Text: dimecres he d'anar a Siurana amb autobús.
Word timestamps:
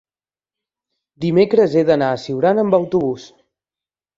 dimecres 1.27 1.75
he 1.75 1.83
d'anar 1.91 2.09
a 2.15 2.17
Siurana 2.25 2.67
amb 2.67 2.79
autobús. 2.81 3.29